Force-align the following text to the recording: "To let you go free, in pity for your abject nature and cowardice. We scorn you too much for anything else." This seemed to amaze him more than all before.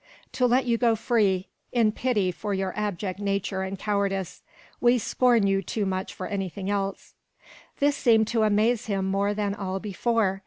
"To 0.31 0.47
let 0.47 0.65
you 0.65 0.79
go 0.79 0.95
free, 0.95 1.47
in 1.71 1.91
pity 1.91 2.31
for 2.31 2.55
your 2.55 2.73
abject 2.75 3.19
nature 3.19 3.61
and 3.61 3.77
cowardice. 3.77 4.41
We 4.79 4.97
scorn 4.97 5.45
you 5.45 5.61
too 5.61 5.85
much 5.85 6.11
for 6.11 6.25
anything 6.25 6.71
else." 6.71 7.13
This 7.77 7.97
seemed 7.97 8.27
to 8.29 8.41
amaze 8.41 8.87
him 8.87 9.05
more 9.05 9.35
than 9.35 9.53
all 9.53 9.79
before. 9.79 10.39